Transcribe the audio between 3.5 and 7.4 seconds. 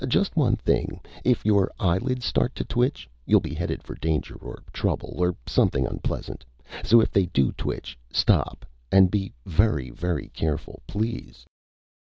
headed for danger or trouble or something unpleasant. So if they